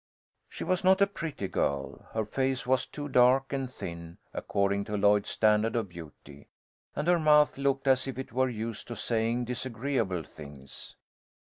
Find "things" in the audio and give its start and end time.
10.23-10.95